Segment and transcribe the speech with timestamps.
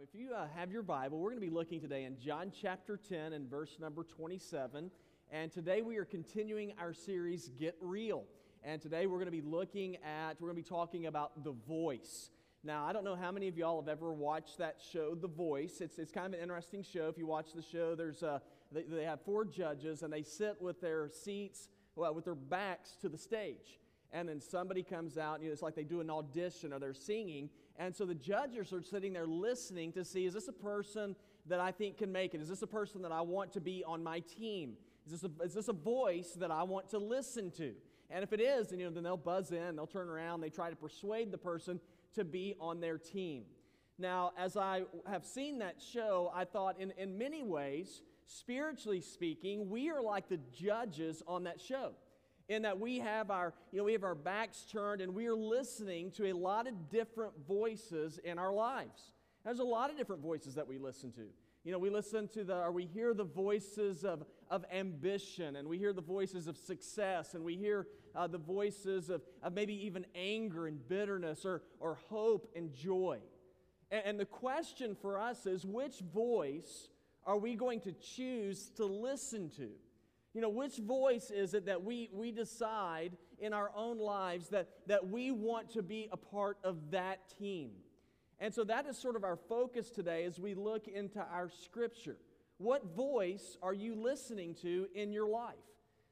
[0.00, 2.52] Um, if you uh, have your Bible, we're going to be looking today in John
[2.58, 4.90] chapter 10 and verse number 27.
[5.30, 8.24] And today we are continuing our series, Get Real.
[8.62, 11.52] And today we're going to be looking at, we're going to be talking about the
[11.52, 12.30] voice.
[12.62, 15.80] Now, I don't know how many of y'all have ever watched that show, The Voice.
[15.80, 17.08] It's, it's kind of an interesting show.
[17.08, 18.40] If you watch the show, there's a,
[18.72, 22.96] they, they have four judges and they sit with their seats, well, with their backs
[23.02, 23.80] to the stage
[24.12, 26.94] and then somebody comes out, you know, it's like they do an audition or they're
[26.94, 27.48] singing.
[27.80, 31.60] And so the judges are sitting there listening to see is this a person that
[31.60, 32.40] I think can make it?
[32.42, 34.74] Is this a person that I want to be on my team?
[35.06, 37.72] Is this a, is this a voice that I want to listen to?
[38.10, 40.50] And if it is, then, you know, then they'll buzz in, they'll turn around, they
[40.50, 41.80] try to persuade the person
[42.16, 43.44] to be on their team.
[43.98, 49.70] Now, as I have seen that show, I thought in, in many ways, spiritually speaking,
[49.70, 51.92] we are like the judges on that show
[52.50, 55.36] in that we have our you know we have our backs turned and we are
[55.36, 59.12] listening to a lot of different voices in our lives.
[59.44, 61.26] There's a lot of different voices that we listen to.
[61.62, 65.68] You know we listen to the or we hear the voices of, of ambition and
[65.68, 69.86] we hear the voices of success and we hear uh, the voices of, of maybe
[69.86, 73.20] even anger and bitterness or, or hope and joy.
[73.92, 76.88] And, and the question for us is which voice
[77.24, 79.68] are we going to choose to listen to
[80.34, 84.68] you know, which voice is it that we, we decide in our own lives that,
[84.86, 87.70] that we want to be a part of that team?
[88.38, 92.16] And so that is sort of our focus today as we look into our scripture.
[92.58, 95.54] What voice are you listening to in your life?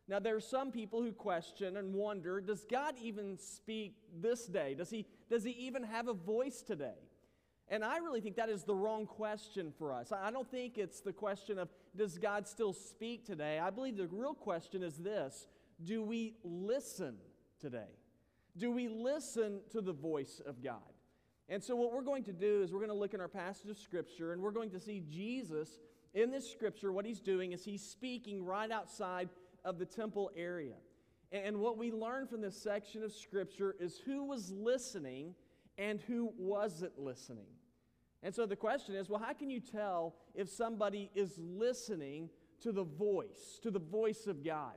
[0.08, 4.74] Now, there are some people who question and wonder does God even speak this day?
[4.74, 6.96] Does he, does he even have a voice today?
[7.68, 10.10] And I really think that is the wrong question for us.
[10.10, 13.58] I don't think it's the question of, does God still speak today?
[13.58, 15.46] I believe the real question is this
[15.84, 17.16] do we listen
[17.60, 17.90] today?
[18.56, 20.78] Do we listen to the voice of God?
[21.48, 23.70] And so, what we're going to do is we're going to look in our passage
[23.70, 25.80] of Scripture and we're going to see Jesus
[26.14, 26.92] in this Scripture.
[26.92, 29.28] What he's doing is he's speaking right outside
[29.64, 30.76] of the temple area.
[31.32, 35.34] And what we learn from this section of Scripture is who was listening
[35.76, 37.46] and who wasn't listening.
[38.22, 42.30] And so the question is well, how can you tell if somebody is listening
[42.62, 44.74] to the voice, to the voice of God?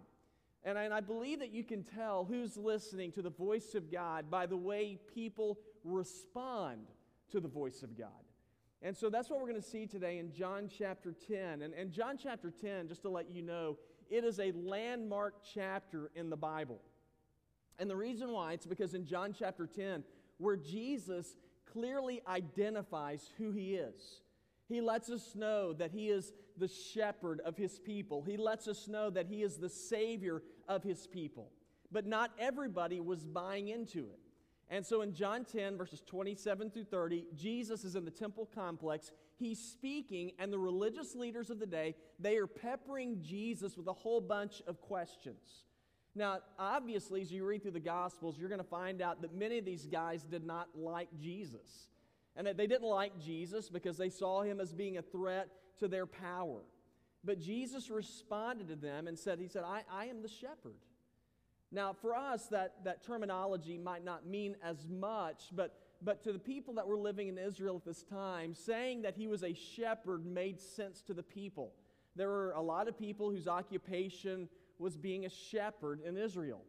[0.64, 3.92] And I, and I believe that you can tell who's listening to the voice of
[3.92, 6.88] God by the way people respond
[7.32, 8.10] to the voice of God.
[8.84, 11.62] And so that's what we're going to see today in John chapter 10.
[11.62, 13.78] And, and John chapter 10, just to let you know,
[14.10, 16.80] it is a landmark chapter in the Bible.
[17.80, 20.04] And the reason why, it's because in John chapter 10,
[20.38, 21.38] where Jesus
[21.72, 24.22] clearly identifies who he is.
[24.68, 28.24] He lets us know that he is the shepherd of his people.
[28.24, 31.52] He lets us know that he is the savior of his people.
[31.92, 34.20] But not everybody was buying into it.
[34.70, 39.12] And so in John 10, verses 27 through 30, Jesus is in the temple complex.
[39.38, 43.94] He's speaking, and the religious leaders of the day, they are peppering Jesus with a
[43.94, 45.66] whole bunch of questions.
[46.14, 49.58] Now, obviously, as you read through the Gospels, you're going to find out that many
[49.58, 51.88] of these guys did not like Jesus.
[52.36, 55.88] And that they didn't like Jesus because they saw him as being a threat to
[55.88, 56.62] their power.
[57.24, 60.76] But Jesus responded to them and said, He said, I, I am the shepherd.
[61.72, 66.40] Now, for us, that, that terminology might not mean as much, but, but to the
[66.40, 70.26] people that were living in Israel at this time, saying that he was a shepherd
[70.26, 71.72] made sense to the people.
[72.16, 74.50] There were a lot of people whose occupation
[74.82, 76.64] was being a shepherd in Israel.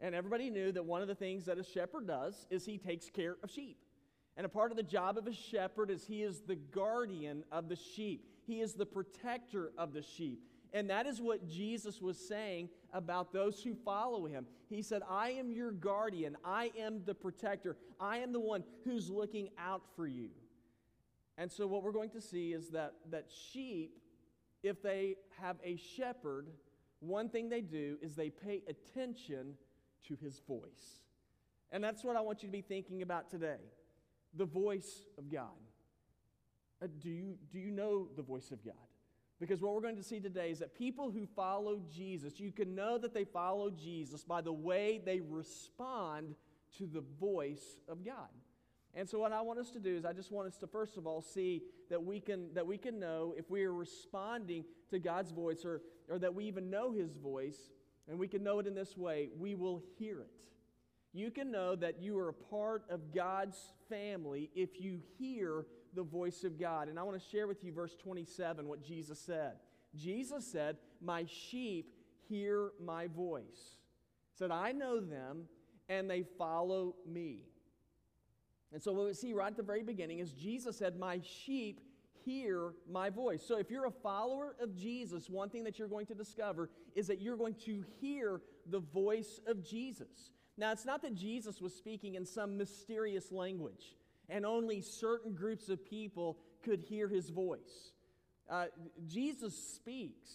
[0.00, 3.10] And everybody knew that one of the things that a shepherd does is he takes
[3.10, 3.78] care of sheep.
[4.36, 7.68] And a part of the job of a shepherd is he is the guardian of
[7.68, 10.40] the sheep, he is the protector of the sheep.
[10.72, 14.46] And that is what Jesus was saying about those who follow him.
[14.68, 16.36] He said, I am your guardian.
[16.44, 17.76] I am the protector.
[17.98, 20.28] I am the one who's looking out for you.
[21.38, 23.98] And so, what we're going to see is that, that sheep,
[24.62, 26.48] if they have a shepherd,
[27.00, 29.54] one thing they do is they pay attention
[30.08, 31.02] to his voice.
[31.72, 33.60] And that's what I want you to be thinking about today
[34.34, 35.48] the voice of God.
[36.82, 38.74] Uh, do, you, do you know the voice of God?
[39.40, 42.74] Because what we're going to see today is that people who follow Jesus, you can
[42.74, 46.34] know that they follow Jesus by the way they respond
[46.78, 48.28] to the voice of God.
[48.96, 50.96] And so what I want us to do is I just want us to first
[50.96, 54.98] of all see that we can that we can know if we are responding to
[54.98, 57.58] God's voice or, or that we even know his voice,
[58.08, 60.46] and we can know it in this way, we will hear it.
[61.12, 63.58] You can know that you are a part of God's
[63.88, 66.88] family if you hear the voice of God.
[66.88, 69.52] And I want to share with you verse 27 what Jesus said.
[69.94, 71.92] Jesus said, My sheep
[72.28, 73.78] hear my voice.
[74.32, 75.44] He said, I know them
[75.88, 77.44] and they follow me.
[78.76, 81.80] And so, what we see right at the very beginning is Jesus said, My sheep
[82.26, 83.42] hear my voice.
[83.42, 87.06] So, if you're a follower of Jesus, one thing that you're going to discover is
[87.06, 90.30] that you're going to hear the voice of Jesus.
[90.58, 93.96] Now, it's not that Jesus was speaking in some mysterious language
[94.28, 97.94] and only certain groups of people could hear his voice.
[98.50, 98.66] Uh,
[99.06, 100.28] Jesus speaks,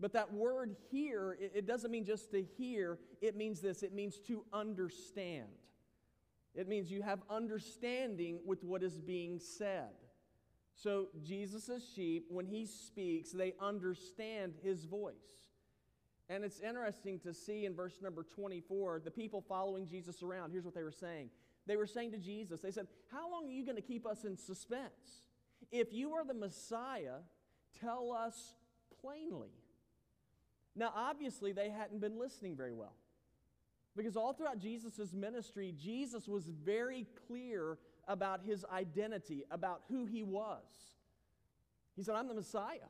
[0.00, 3.94] but that word hear, it, it doesn't mean just to hear, it means this it
[3.94, 5.46] means to understand.
[6.54, 9.90] It means you have understanding with what is being said.
[10.74, 15.14] So, Jesus' sheep, when he speaks, they understand his voice.
[16.28, 20.50] And it's interesting to see in verse number 24 the people following Jesus around.
[20.50, 21.30] Here's what they were saying
[21.66, 24.24] They were saying to Jesus, They said, How long are you going to keep us
[24.24, 25.26] in suspense?
[25.70, 27.20] If you are the Messiah,
[27.80, 28.54] tell us
[29.00, 29.52] plainly.
[30.74, 32.94] Now, obviously, they hadn't been listening very well.
[33.96, 37.78] Because all throughout Jesus' ministry, Jesus was very clear
[38.08, 40.62] about his identity, about who he was.
[41.94, 42.88] He said, I'm the Messiah.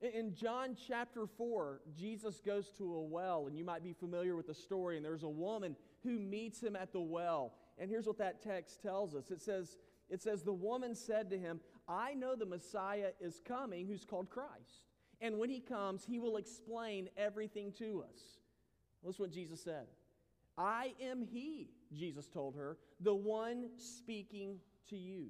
[0.00, 4.46] In John chapter 4, Jesus goes to a well, and you might be familiar with
[4.46, 7.54] the story, and there's a woman who meets him at the well.
[7.78, 9.76] And here's what that text tells us it says,
[10.08, 14.30] it says, The woman said to him, I know the Messiah is coming, who's called
[14.30, 14.86] Christ.
[15.20, 18.20] And when he comes, he will explain everything to us.
[19.02, 19.86] Listen what Jesus said.
[20.58, 24.58] I am he, Jesus told her, the one speaking
[24.90, 25.28] to you.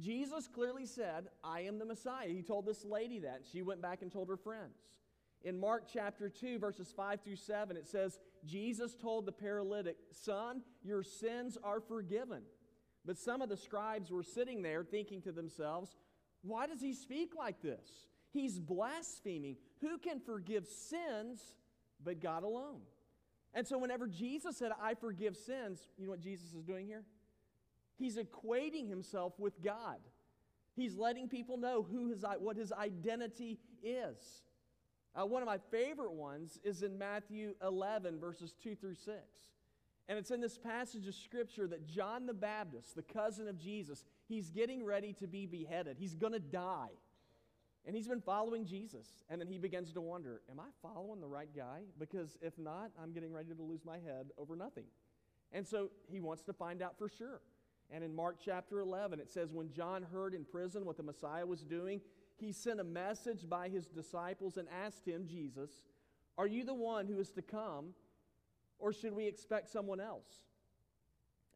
[0.00, 2.28] Jesus clearly said, I am the Messiah.
[2.28, 3.36] He told this lady that.
[3.36, 4.78] And she went back and told her friends.
[5.42, 10.62] In Mark chapter 2, verses 5 through 7, it says, Jesus told the paralytic, Son,
[10.82, 12.42] your sins are forgiven.
[13.04, 15.96] But some of the scribes were sitting there thinking to themselves,
[16.42, 18.06] Why does he speak like this?
[18.30, 19.56] He's blaspheming.
[19.80, 21.40] Who can forgive sins
[22.04, 22.80] but God alone?
[23.54, 27.04] And so, whenever Jesus said, I forgive sins, you know what Jesus is doing here?
[27.96, 29.98] He's equating himself with God.
[30.74, 34.42] He's letting people know who his, what his identity is.
[35.18, 39.16] Uh, one of my favorite ones is in Matthew 11, verses 2 through 6.
[40.08, 44.04] And it's in this passage of scripture that John the Baptist, the cousin of Jesus,
[44.28, 45.96] he's getting ready to be beheaded.
[45.98, 46.90] He's going to die.
[47.86, 49.06] And he's been following Jesus.
[49.30, 51.82] And then he begins to wonder Am I following the right guy?
[51.98, 54.84] Because if not, I'm getting ready to lose my head over nothing.
[55.52, 57.40] And so he wants to find out for sure.
[57.90, 61.46] And in Mark chapter 11, it says, When John heard in prison what the Messiah
[61.46, 62.00] was doing,
[62.36, 65.70] he sent a message by his disciples and asked him, Jesus,
[66.36, 67.94] Are you the one who is to come,
[68.78, 70.42] or should we expect someone else?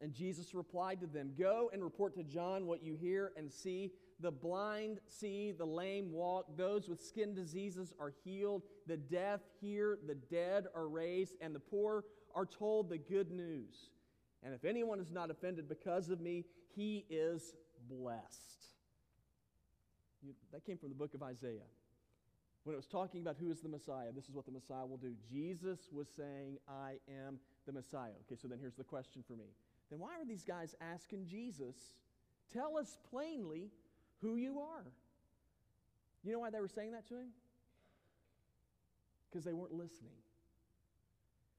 [0.01, 3.91] And Jesus replied to them, Go and report to John what you hear and see.
[4.23, 9.99] The blind see, the lame walk, those with skin diseases are healed, the deaf hear,
[10.07, 13.89] the dead are raised, and the poor are told the good news.
[14.41, 17.53] And if anyone is not offended because of me, he is
[17.89, 18.63] blessed.
[20.21, 21.67] You, that came from the book of Isaiah.
[22.63, 24.95] When it was talking about who is the Messiah, this is what the Messiah will
[24.95, 25.11] do.
[25.29, 26.93] Jesus was saying, I
[27.25, 28.13] am the Messiah.
[28.25, 29.47] Okay, so then here's the question for me.
[29.89, 31.75] Then why are these guys asking Jesus,
[32.53, 33.69] tell us plainly
[34.23, 34.85] who you are?
[36.23, 37.27] You know why they were saying that to him?
[39.29, 40.13] Because they weren't listening.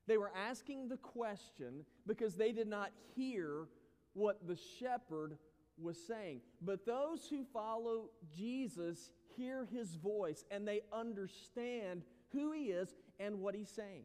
[0.07, 3.69] They were asking the question because they did not hear
[4.15, 5.37] what the shepherd
[5.79, 6.41] was saying.
[6.63, 13.41] But those who follow Jesus hear his voice and they understand who he is and
[13.41, 14.05] what he's saying.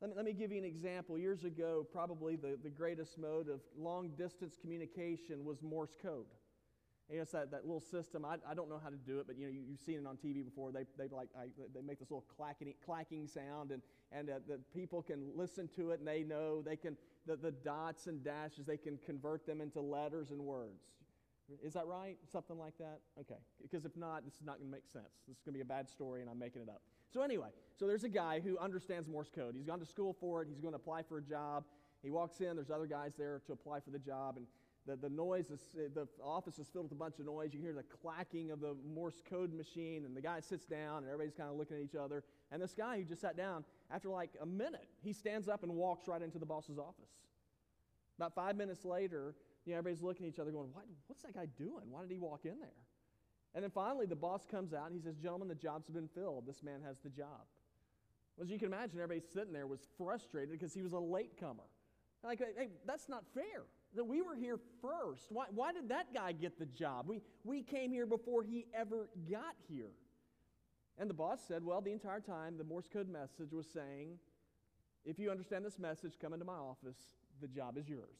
[0.00, 1.16] Let me, let me give you an example.
[1.16, 6.26] Years ago, probably the, the greatest mode of long distance communication was Morse code.
[7.12, 8.24] You know, it's that, that little system.
[8.24, 10.06] I, I don't know how to do it, but you know, you, have seen it
[10.06, 10.72] on TV before.
[10.72, 14.58] They, they, like, I, they make this little clacking, clacking sound, and, and uh, the
[14.74, 18.64] people can listen to it, and they know they can, the, the dots and dashes,
[18.64, 20.86] they can convert them into letters and words.
[21.62, 22.16] Is that right?
[22.32, 23.00] Something like that?
[23.20, 23.40] Okay.
[23.60, 25.12] Because if not, this is not going to make sense.
[25.28, 26.80] This is going to be a bad story, and I'm making it up.
[27.12, 29.54] So, anyway, so there's a guy who understands Morse code.
[29.54, 31.64] He's gone to school for it, he's going to apply for a job.
[32.02, 34.46] He walks in, there's other guys there to apply for the job, and
[34.86, 37.54] the, the noise, is, uh, the office is filled with a bunch of noise.
[37.54, 41.06] You hear the clacking of the Morse code machine, and the guy sits down, and
[41.06, 42.24] everybody's kind of looking at each other.
[42.50, 45.72] And this guy who just sat down, after like a minute, he stands up and
[45.72, 47.10] walks right into the boss's office.
[48.18, 49.34] About five minutes later,
[49.64, 51.90] you know, everybody's looking at each other going, what, What's that guy doing?
[51.90, 52.68] Why did he walk in there?
[53.54, 56.46] And then finally, the boss comes out and he says, Gentlemen, the job's been filled.
[56.46, 57.46] This man has the job.
[58.36, 61.68] Well, as you can imagine, everybody sitting there was frustrated because he was a latecomer.
[62.24, 63.64] Like, hey, that's not fair
[63.94, 65.26] that we were here first.
[65.30, 67.06] Why, why did that guy get the job?
[67.08, 69.90] We, we came here before he ever got here.
[70.98, 74.18] And the boss said, Well, the entire time the Morse code message was saying,
[75.04, 76.98] If you understand this message, come into my office.
[77.40, 78.18] The job is yours.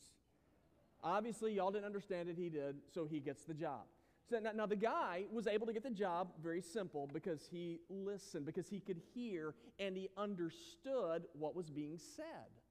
[1.04, 3.82] Obviously, y'all didn't understand it, he did, so he gets the job.
[4.30, 7.80] So now, now, the guy was able to get the job very simple because he
[7.90, 12.61] listened, because he could hear and he understood what was being said.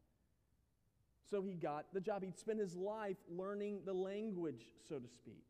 [1.32, 2.24] So he got the job.
[2.24, 5.46] He'd spent his life learning the language, so to speak.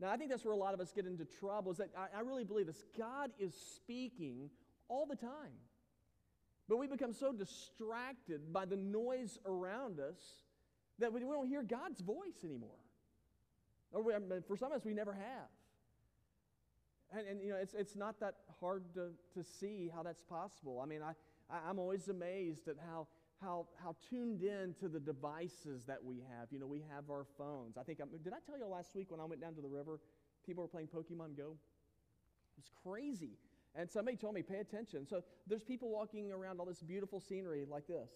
[0.00, 2.18] Now, I think that's where a lot of us get into trouble, is that I,
[2.18, 2.82] I really believe this.
[2.98, 4.50] God is speaking
[4.88, 5.54] all the time.
[6.68, 10.18] But we become so distracted by the noise around us
[10.98, 12.70] that we don't hear God's voice anymore.
[13.92, 14.12] Or we,
[14.48, 15.48] for some of us, we never have.
[17.16, 20.80] And, and, you know, it's, it's not that hard to, to see how that's possible.
[20.82, 21.12] I mean, I,
[21.54, 23.06] I, I'm always amazed at how,
[23.40, 26.48] how, how tuned in to the devices that we have.
[26.50, 27.76] You know, we have our phones.
[27.76, 30.00] I think, did I tell you last week when I went down to the river,
[30.44, 31.56] people were playing Pokemon Go?
[32.56, 33.38] It was crazy.
[33.74, 35.06] And somebody told me, pay attention.
[35.06, 38.10] So there's people walking around all this beautiful scenery like this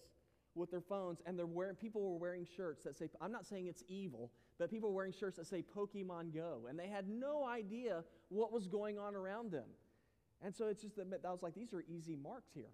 [0.55, 3.67] with their phones, and they're wearing, people were wearing shirts that say, I'm not saying
[3.67, 7.47] it's evil, but people were wearing shirts that say Pokemon Go, and they had no
[7.47, 9.69] idea what was going on around them.
[10.43, 12.71] And so it's just that I was like, these are easy marks here.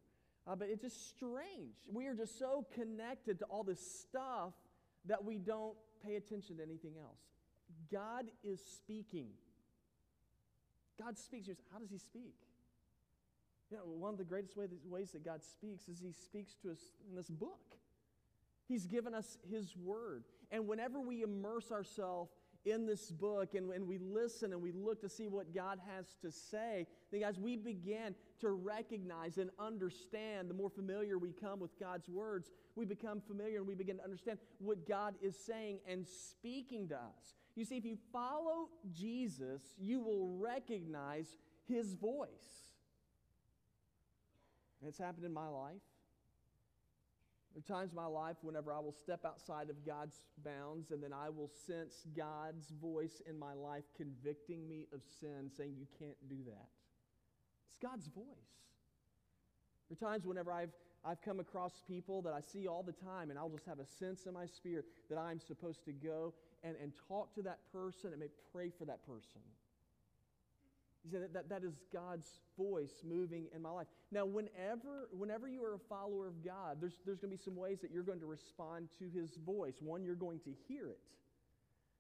[0.47, 1.75] Uh, but it's just strange.
[1.93, 4.53] We are just so connected to all this stuff
[5.07, 5.75] that we don't
[6.05, 7.19] pay attention to anything else.
[7.91, 9.29] God is speaking.
[11.03, 11.49] God speaks.
[11.73, 12.35] How does He speak?
[13.71, 16.71] You know, one of the greatest way, ways that God speaks is He speaks to
[16.71, 17.77] us in this book.
[18.69, 20.25] He's given us His Word.
[20.51, 22.31] And whenever we immerse ourselves
[22.67, 26.17] in this book and, and we listen and we look to see what God has
[26.23, 30.51] to say, then, guys, we begin to recognize and understand.
[30.51, 34.05] The more familiar we come with God's words, we become familiar and we begin to
[34.05, 37.35] understand what God is saying and speaking to us.
[37.55, 41.37] You see, if you follow Jesus, you will recognize
[41.69, 42.29] His voice.
[44.81, 45.81] And it's happened in my life.
[47.57, 51.03] There are times in my life whenever I will step outside of God's bounds and
[51.03, 55.87] then I will sense God's voice in my life convicting me of sin, saying, You
[55.99, 56.69] can't do that.
[57.71, 58.27] It's God's voice.
[59.89, 60.73] There are times whenever I've,
[61.03, 63.87] I've come across people that I see all the time, and I'll just have a
[63.87, 68.11] sense in my spirit that I'm supposed to go and, and talk to that person
[68.11, 69.41] and maybe pray for that person.
[71.07, 72.27] He said that, that, that is God's
[72.59, 73.87] voice moving in my life.
[74.11, 77.55] Now, whenever, whenever you are a follower of God, there's, there's going to be some
[77.55, 79.75] ways that you're going to respond to his voice.
[79.81, 80.99] One, you're going to hear it.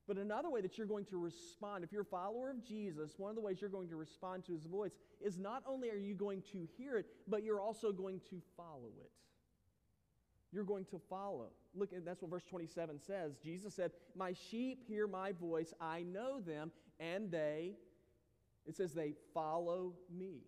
[0.08, 3.30] But another way that you're going to respond, if you're a follower of Jesus, one
[3.30, 6.14] of the ways you're going to respond to his voice is not only are you
[6.14, 9.10] going to hear it, but you're also going to follow it.
[10.52, 11.50] You're going to follow.
[11.74, 13.36] Look, that's what verse 27 says.
[13.42, 17.74] Jesus said, My sheep hear my voice, I know them, and they
[18.66, 20.42] it says they follow me.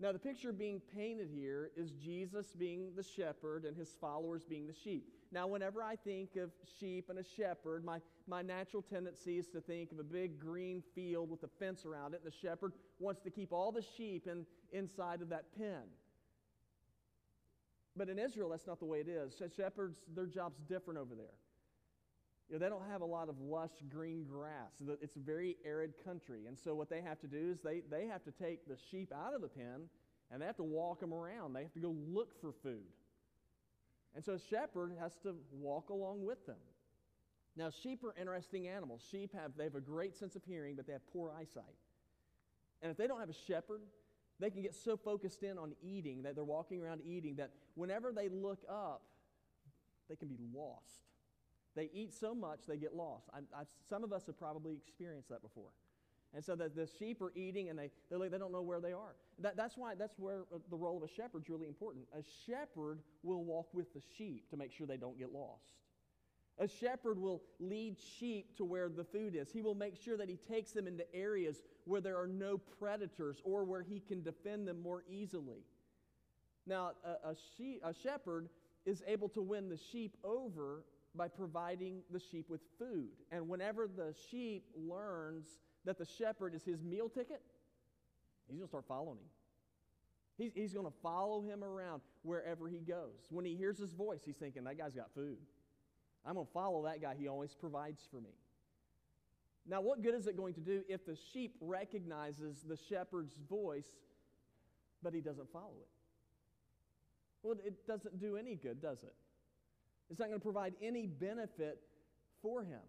[0.00, 4.66] Now, the picture being painted here is Jesus being the shepherd and his followers being
[4.66, 5.08] the sheep.
[5.30, 9.60] Now, whenever I think of sheep and a shepherd, my, my natural tendency is to
[9.60, 13.20] think of a big green field with a fence around it, and the shepherd wants
[13.22, 15.82] to keep all the sheep in, inside of that pen.
[17.96, 19.40] But in Israel, that's not the way it is.
[19.56, 21.34] Shepherds, their job's different over there.
[22.54, 24.70] Know, they don't have a lot of lush green grass.
[25.02, 26.46] It's a very arid country.
[26.46, 29.12] And so what they have to do is they, they have to take the sheep
[29.12, 29.88] out of the pen
[30.30, 31.52] and they have to walk them around.
[31.52, 32.86] They have to go look for food.
[34.14, 36.60] And so a shepherd has to walk along with them.
[37.56, 39.02] Now, sheep are interesting animals.
[39.10, 41.64] Sheep have, they have a great sense of hearing, but they have poor eyesight.
[42.82, 43.80] And if they don't have a shepherd,
[44.38, 48.12] they can get so focused in on eating that they're walking around eating that whenever
[48.12, 49.02] they look up,
[50.08, 51.00] they can be lost.
[51.74, 53.28] They eat so much they get lost.
[53.32, 55.70] I, I, some of us have probably experienced that before.
[56.34, 58.92] And so the, the sheep are eating and they, they, they don't know where they
[58.92, 59.14] are.
[59.40, 62.06] That, that's why that's where uh, the role of a shepherd is really important.
[62.12, 65.74] A shepherd will walk with the sheep to make sure they don't get lost.
[66.58, 69.50] A shepherd will lead sheep to where the food is.
[69.50, 73.40] He will make sure that he takes them into areas where there are no predators
[73.44, 75.64] or where he can defend them more easily.
[76.66, 78.48] Now, a, a, she, a shepherd
[78.86, 83.10] is able to win the sheep over by providing the sheep with food.
[83.30, 85.46] And whenever the sheep learns
[85.84, 87.40] that the shepherd is his meal ticket,
[88.48, 89.28] he's going to start following him.
[90.36, 93.28] He's, he's going to follow him around wherever he goes.
[93.30, 95.38] When he hears his voice, he's thinking, that guy's got food.
[96.26, 97.14] I'm going to follow that guy.
[97.18, 98.30] He always provides for me.
[99.66, 103.86] Now, what good is it going to do if the sheep recognizes the shepherd's voice,
[105.02, 105.88] but he doesn't follow it?
[107.42, 109.14] Well, it doesn't do any good, does it?
[110.10, 111.80] It's not going to provide any benefit
[112.42, 112.80] for him.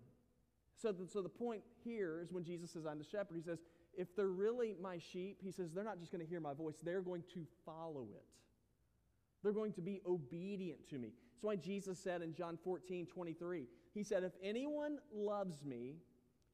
[0.78, 3.60] So the, so the point here is when Jesus says, I'm the shepherd, he says,
[3.98, 6.76] if they're really my sheep, he says, they're not just going to hear my voice,
[6.84, 8.26] they're going to follow it.
[9.42, 11.14] They're going to be obedient to me.
[11.34, 15.98] That's why Jesus said in John 14, 23, He said, If anyone loves me,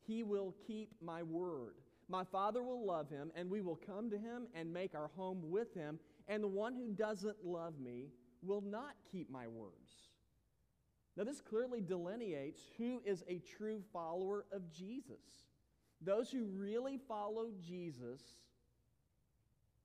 [0.06, 1.75] he will keep my word.
[2.10, 5.39] My Father will love him, and we will come to him and make our home
[5.50, 6.00] with him.
[6.27, 8.10] And the one who doesn't love me
[8.41, 10.11] will not keep my words.
[11.18, 15.20] Now, this clearly delineates who is a true follower of Jesus.
[16.01, 18.22] Those who really follow Jesus,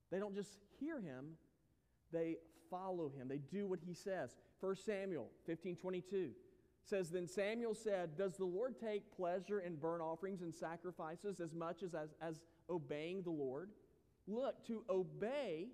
[0.09, 1.35] they don't just hear him,
[2.11, 2.37] they
[2.69, 3.27] follow him.
[3.27, 4.35] They do what he says.
[4.61, 6.31] 1 Samuel 15 22
[6.83, 11.53] says, Then Samuel said, Does the Lord take pleasure in burnt offerings and sacrifices as
[11.53, 13.69] much as, as, as obeying the Lord?
[14.27, 15.67] Look, to obey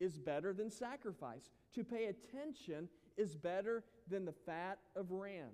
[0.00, 1.50] is better than sacrifice.
[1.74, 5.52] To pay attention is better than the fat of rams.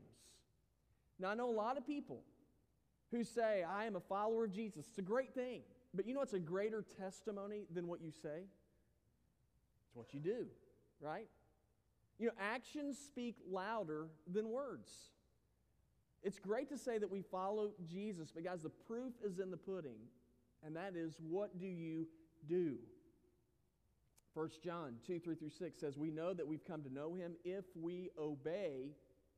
[1.18, 2.22] Now, I know a lot of people
[3.10, 4.86] who say, I am a follower of Jesus.
[4.88, 5.62] It's a great thing.
[5.94, 8.46] But you know what's a greater testimony than what you say?
[9.86, 10.46] It's what you do,
[11.00, 11.28] right?
[12.18, 14.90] You know, actions speak louder than words.
[16.22, 19.56] It's great to say that we follow Jesus, but guys, the proof is in the
[19.56, 19.98] pudding,
[20.64, 22.06] and that is what do you
[22.48, 22.76] do?
[24.34, 27.34] 1 John 2 3 through 6 says, We know that we've come to know him
[27.44, 28.90] if we obey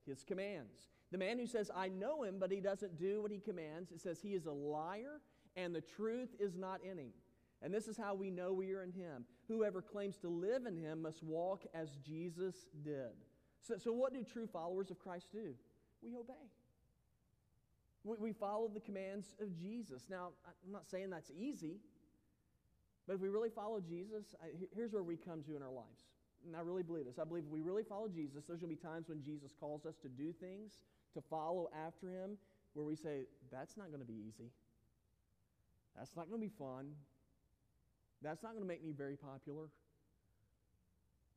[0.06, 0.88] his commands.
[1.12, 4.00] The man who says, I know him, but he doesn't do what he commands, it
[4.00, 5.20] says he is a liar
[5.56, 7.12] and the truth is not in him.
[7.62, 9.24] And this is how we know we are in him.
[9.48, 13.12] Whoever claims to live in him must walk as Jesus did.
[13.60, 15.54] So, so what do true followers of Christ do?
[16.02, 16.34] We obey.
[18.04, 20.04] We, we follow the commands of Jesus.
[20.10, 20.32] Now,
[20.64, 21.78] I'm not saying that's easy,
[23.06, 26.02] but if we really follow Jesus, I, here's where we come to in our lives.
[26.44, 27.18] And I really believe this.
[27.18, 29.86] I believe if we really follow Jesus, there's going to be times when Jesus calls
[29.86, 30.72] us to do things,
[31.14, 32.36] to follow after him,
[32.75, 34.50] where we say, that's not going to be easy.
[35.96, 36.92] That's not going to be fun.
[38.22, 39.66] That's not going to make me very popular.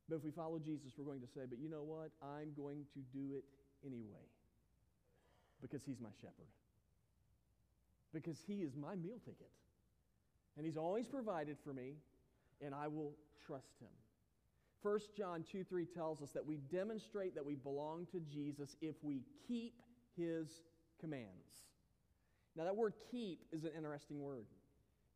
[0.08, 2.10] But if we follow Jesus, we're going to say, but you know what?
[2.22, 3.44] I'm going to do it
[3.86, 4.26] anyway
[5.62, 6.50] because he's my shepherd.
[8.12, 9.50] Because he is my meal ticket.
[10.56, 11.94] And he's always provided for me,
[12.60, 13.12] and I will
[13.46, 13.88] trust him.
[14.82, 18.96] 1 John 2 3 tells us that we demonstrate that we belong to Jesus if
[19.02, 19.82] we keep
[20.16, 20.62] his
[21.00, 21.64] commands.
[22.56, 24.46] Now, that word keep is an interesting word.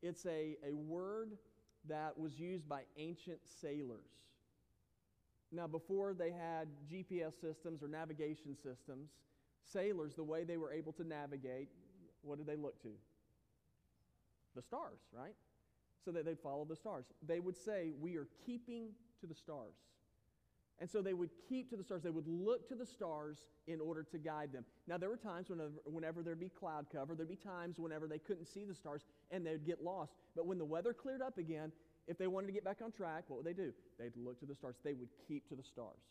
[0.03, 1.33] It's a, a word
[1.89, 4.11] that was used by ancient sailors.
[5.51, 9.11] Now, before they had GPS systems or navigation systems,
[9.73, 11.69] sailors, the way they were able to navigate,
[12.23, 12.89] what did they look to?
[14.55, 15.35] The stars, right?
[16.05, 17.07] So that they'd follow the stars.
[17.27, 18.91] They would say, We are keeping
[19.21, 19.75] to the stars.
[20.81, 22.03] And so they would keep to the stars.
[22.03, 23.39] They would look to the stars
[23.69, 24.65] in order to guide them.
[24.89, 28.19] Now, there were times whenever, whenever there'd be cloud cover, there'd be times whenever they
[28.19, 30.15] couldn't see the stars and they'd get lost.
[30.35, 31.71] But when the weather cleared up again,
[32.09, 33.73] if they wanted to get back on track, what would they do?
[33.99, 34.75] They'd look to the stars.
[34.83, 36.03] They would keep to the stars.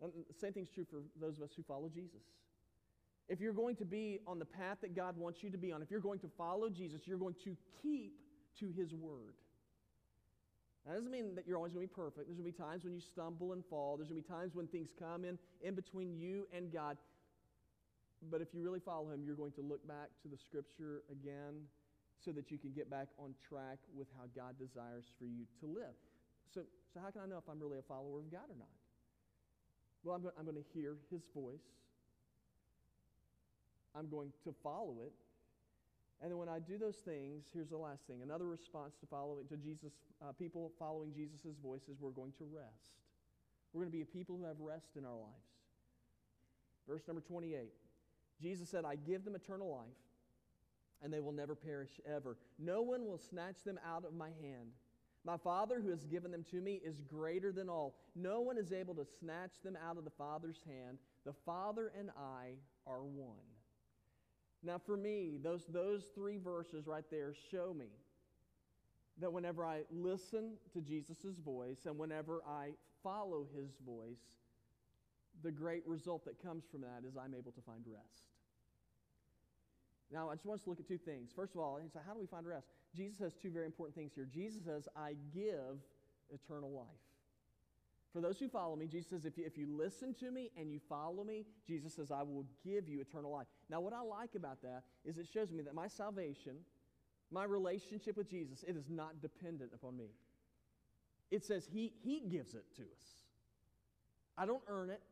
[0.00, 2.22] And the same thing's true for those of us who follow Jesus.
[3.28, 5.82] If you're going to be on the path that God wants you to be on,
[5.82, 8.14] if you're going to follow Jesus, you're going to keep
[8.60, 9.34] to his word.
[10.86, 12.26] That doesn't mean that you're always going to be perfect.
[12.26, 13.98] There's going to be times when you stumble and fall.
[13.98, 16.96] There's going to be times when things come in, in between you and God.
[18.30, 21.68] But if you really follow Him, you're going to look back to the Scripture again
[22.24, 25.66] so that you can get back on track with how God desires for you to
[25.66, 25.94] live.
[26.52, 26.62] So,
[26.92, 28.72] so how can I know if I'm really a follower of God or not?
[30.02, 31.68] Well, I'm, I'm going to hear His voice.
[33.98, 35.12] I'm going to follow it
[36.20, 38.22] and then when I do those things, here's the last thing.
[38.22, 42.44] Another response to following to Jesus, uh, people following Jesus' voice is we're going to
[42.44, 42.98] rest.
[43.72, 45.46] We're going to be a people who have rest in our lives.
[46.88, 47.70] Verse number 28.
[48.42, 49.94] Jesus said, I give them eternal life,
[51.02, 52.36] and they will never perish ever.
[52.58, 54.70] No one will snatch them out of my hand.
[55.24, 57.94] My Father who has given them to me is greater than all.
[58.16, 60.98] No one is able to snatch them out of the Father's hand.
[61.24, 62.54] The Father and I
[62.86, 63.47] are one.
[64.62, 67.86] Now, for me, those, those three verses right there show me
[69.20, 72.70] that whenever I listen to Jesus' voice and whenever I
[73.02, 74.36] follow his voice,
[75.42, 78.24] the great result that comes from that is I'm able to find rest.
[80.10, 81.30] Now, I just want us to look at two things.
[81.34, 82.66] First of all, so how do we find rest?
[82.96, 84.26] Jesus has two very important things here.
[84.32, 85.78] Jesus says, I give
[86.32, 86.86] eternal life.
[88.12, 90.72] For those who follow me, Jesus says, if you, if you listen to me and
[90.72, 93.46] you follow me, Jesus says, I will give you eternal life.
[93.68, 96.56] Now, what I like about that is it shows me that my salvation,
[97.30, 100.06] my relationship with Jesus, it is not dependent upon me.
[101.30, 103.04] It says he, he gives it to us.
[104.38, 105.02] I don't earn it,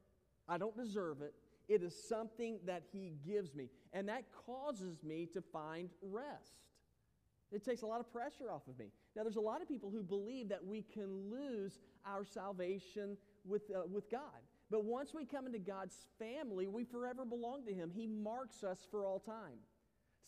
[0.48, 1.34] I don't deserve it.
[1.68, 3.70] It is something that He gives me.
[3.92, 6.54] And that causes me to find rest.
[7.52, 8.86] It takes a lot of pressure off of me.
[9.14, 13.62] Now, there's a lot of people who believe that we can lose our salvation with,
[13.74, 14.42] uh, with God.
[14.70, 17.90] But once we come into God's family, we forever belong to Him.
[17.94, 19.58] He marks us for all time.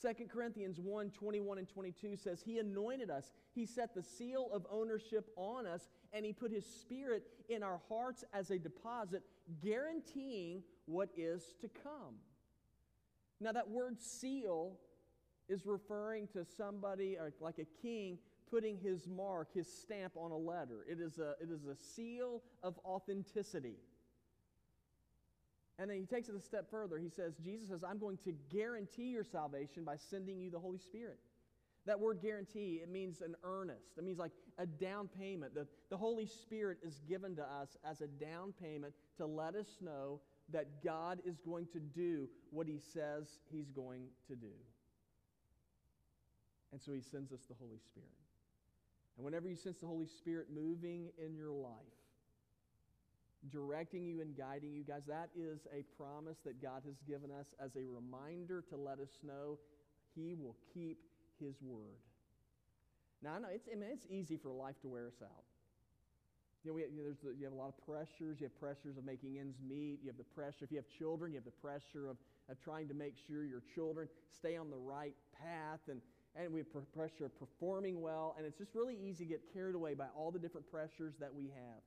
[0.01, 4.65] 2 Corinthians 1 21 and 22 says, He anointed us, He set the seal of
[4.71, 9.23] ownership on us, and He put His Spirit in our hearts as a deposit,
[9.61, 12.15] guaranteeing what is to come.
[13.41, 14.77] Now, that word seal
[15.49, 18.19] is referring to somebody uh, like a king
[18.51, 20.85] putting his mark, his stamp on a letter.
[20.89, 23.77] It is a, it is a seal of authenticity.
[25.79, 26.99] And then he takes it a step further.
[26.99, 30.79] He says, Jesus says, I'm going to guarantee your salvation by sending you the Holy
[30.79, 31.19] Spirit.
[31.87, 33.97] That word guarantee, it means an earnest.
[33.97, 35.55] It means like a down payment.
[35.55, 39.79] The, the Holy Spirit is given to us as a down payment to let us
[39.81, 44.53] know that God is going to do what he says he's going to do.
[46.73, 48.09] And so he sends us the Holy Spirit.
[49.17, 51.73] And whenever you sense the Holy Spirit moving in your life,
[53.51, 57.47] directing you and guiding you, guys, that is a promise that God has given us
[57.63, 59.59] as a reminder to let us know
[60.15, 60.99] He will keep
[61.41, 61.99] His word.
[63.23, 65.45] Now, I know it's, I mean, it's easy for life to wear us out.
[66.63, 68.39] You know, we, you, know, the, you have a lot of pressures.
[68.41, 69.99] You have pressures of making ends meet.
[70.03, 72.17] You have the pressure, if you have children, you have the pressure of,
[72.49, 75.81] of trying to make sure your children stay on the right path.
[75.89, 76.01] And,
[76.39, 79.75] and we have pressure of performing well, and it's just really easy to get carried
[79.75, 81.83] away by all the different pressures that we have.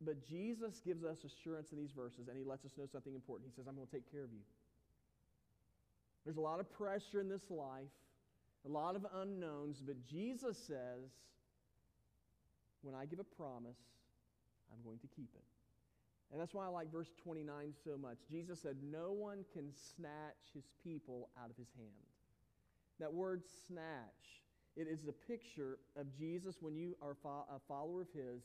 [0.00, 3.50] But Jesus gives us assurance in these verses, and he lets us know something important.
[3.50, 4.42] He says, I'm going to take care of you.
[6.24, 7.94] There's a lot of pressure in this life,
[8.66, 11.10] a lot of unknowns, but Jesus says,
[12.82, 13.78] when I give a promise,
[14.72, 15.44] I'm going to keep it.
[16.32, 18.18] And that's why I like verse 29 so much.
[18.30, 22.07] Jesus said, No one can snatch his people out of his hand.
[23.00, 24.42] That word snatch,
[24.76, 28.42] it is a picture of Jesus when you are a follower of his.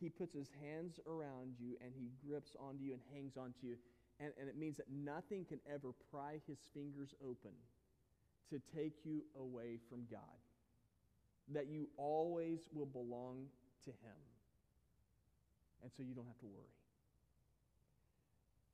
[0.00, 3.76] He puts his hands around you and he grips onto you and hangs onto you.
[4.20, 7.52] And, and it means that nothing can ever pry his fingers open
[8.50, 10.20] to take you away from God.
[11.52, 13.46] That you always will belong
[13.84, 14.20] to him.
[15.82, 16.77] And so you don't have to worry.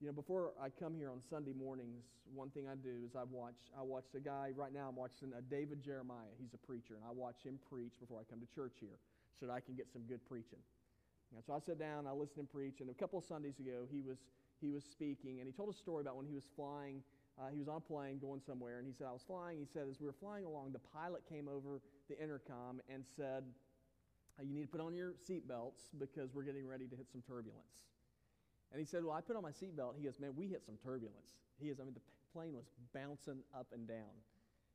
[0.01, 2.05] You know, before I come here on Sunday mornings,
[2.35, 5.33] one thing I do is I watch I watch a guy right now I'm watching
[5.39, 6.35] a David Jeremiah.
[6.39, 8.99] He's a preacher, and I watch him preach before I come to church here
[9.39, 10.59] so that I can get some good preaching.
[11.35, 13.87] And so I sit down, I listen and preach, and a couple of Sundays ago
[13.91, 14.19] he was
[14.61, 17.03] he was speaking, and he told a story about when he was flying.
[17.39, 19.59] Uh, he was on a plane going somewhere, and he said, I was flying.
[19.59, 23.43] He said, as we were flying along, the pilot came over the intercom and said,
[24.41, 27.75] You need to put on your seatbelts because we're getting ready to hit some turbulence.
[28.73, 29.97] And he said, Well, I put on my seatbelt.
[29.97, 31.35] He goes, Man, we hit some turbulence.
[31.61, 32.01] He is, I mean, the
[32.33, 34.15] plane was bouncing up and down.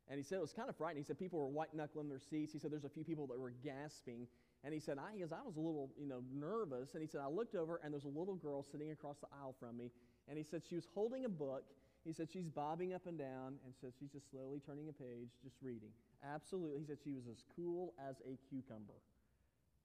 [0.09, 1.03] And he said it was kind of frightening.
[1.03, 2.51] He said people were white knuckling their seats.
[2.51, 4.25] He said there's a few people that were gasping.
[4.63, 6.93] And he said, I, he goes, I was a little, you know, nervous.
[6.93, 9.55] And he said, I looked over and there's a little girl sitting across the aisle
[9.59, 9.91] from me.
[10.27, 11.63] And he said she was holding a book.
[12.03, 15.29] He said she's bobbing up and down and said she's just slowly turning a page,
[15.43, 15.89] just reading.
[16.25, 16.79] Absolutely.
[16.79, 18.97] He said she was as cool as a cucumber.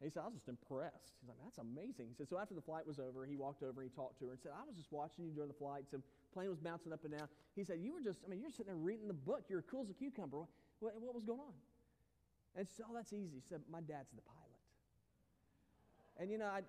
[0.01, 1.15] And he said, I was just impressed.
[1.23, 2.11] He's like, that's amazing.
[2.11, 4.27] He said, so after the flight was over, he walked over and he talked to
[4.27, 5.87] her and said, I was just watching you during the flight.
[5.87, 6.03] He said,
[6.35, 7.29] plane was bouncing up and down.
[7.55, 9.47] He said, you were just, I mean, you're sitting there reading the book.
[9.49, 10.45] You're cool as a cucumber.
[10.81, 11.55] What, what was going on?
[12.57, 13.39] And said, oh, that's easy.
[13.41, 14.63] She said, my dad's the pilot.
[16.19, 16.63] And, you know, I,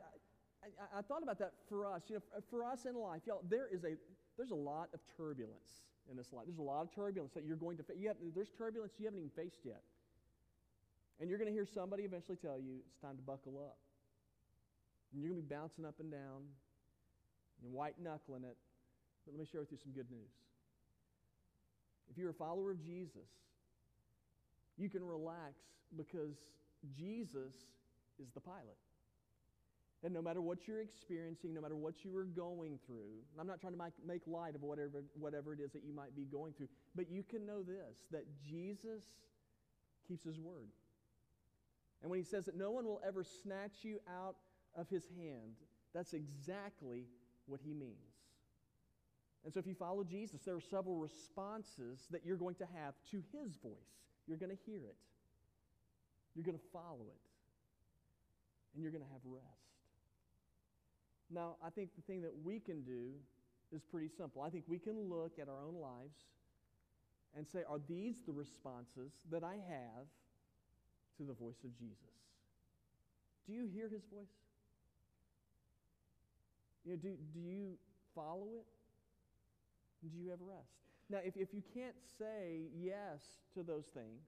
[0.63, 2.03] I, I thought about that for us.
[2.07, 3.97] You know, for us in life, y'all, there is a,
[4.37, 6.45] there's a lot of turbulence in this life.
[6.45, 7.97] There's a lot of turbulence that you're going to face.
[7.99, 9.81] You There's turbulence you haven't even faced yet.
[11.19, 13.77] And you're going to hear somebody eventually tell you it's time to buckle up.
[15.13, 16.43] And you're going to be bouncing up and down
[17.63, 18.57] and white knuckling it.
[19.25, 20.33] But let me share with you some good news.
[22.11, 23.29] If you're a follower of Jesus,
[24.77, 25.55] you can relax
[25.95, 26.35] because
[26.97, 27.55] Jesus
[28.19, 28.77] is the pilot.
[30.03, 33.59] And no matter what you're experiencing, no matter what you are going through, I'm not
[33.59, 36.67] trying to make, light of whatever, whatever it is that you might be going through,
[36.93, 39.01] but you can know this that Jesus
[40.07, 40.69] keeps his word.
[42.05, 44.35] And when he says that no one will ever snatch you out
[44.77, 45.55] of his hand,
[45.91, 47.07] that's exactly
[47.47, 48.13] what he means.
[49.43, 52.93] And so, if you follow Jesus, there are several responses that you're going to have
[53.09, 53.73] to his voice.
[54.27, 54.97] You're going to hear it,
[56.35, 57.25] you're going to follow it,
[58.75, 59.43] and you're going to have rest.
[61.31, 63.13] Now, I think the thing that we can do
[63.71, 64.43] is pretty simple.
[64.43, 66.19] I think we can look at our own lives
[67.35, 70.05] and say, are these the responses that I have
[71.17, 72.15] to the voice of Jesus.
[73.47, 74.27] Do you hear his voice?
[76.85, 77.77] You know, do, do you
[78.13, 78.65] follow it?
[80.03, 80.69] Do you have rest?
[81.09, 83.21] Now, if, if you can't say yes
[83.53, 84.21] to those things,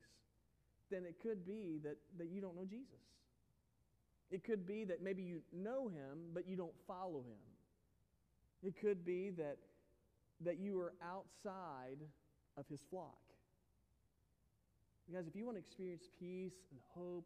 [0.89, 3.01] then it could be that, that you don't know Jesus.
[4.29, 7.41] It could be that maybe you know him, but you don't follow him.
[8.63, 9.57] It could be that,
[10.43, 11.99] that you are outside
[12.57, 13.17] of his flock.
[15.07, 17.25] Because if you want to experience peace and hope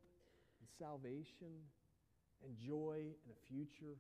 [0.62, 1.50] and salvation
[2.46, 3.98] and joy and a future,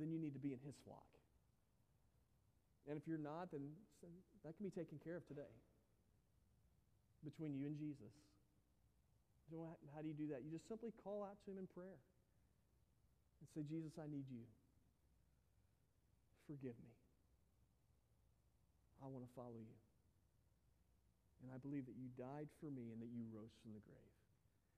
[0.00, 1.04] then you need to be in his flock.
[2.88, 3.68] And if you're not, then
[4.44, 5.52] that can be taken care of today
[7.22, 8.16] between you and Jesus.
[9.52, 10.40] So how do you do that?
[10.40, 12.00] You just simply call out to him in prayer
[13.40, 14.46] and say, Jesus, I need you.
[16.46, 16.92] Forgive me.
[19.04, 19.89] I want to follow you.
[21.40, 24.12] And I believe that you died for me and that you rose from the grave.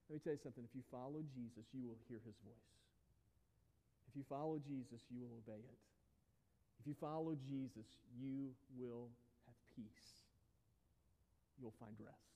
[0.08, 0.62] Let me tell you something.
[0.62, 2.70] If you follow Jesus, you will hear his voice.
[4.08, 5.80] If you follow Jesus, you will obey it.
[6.78, 7.86] If you follow Jesus,
[8.18, 9.08] you will
[9.46, 10.26] have peace.
[11.60, 12.31] You'll find rest.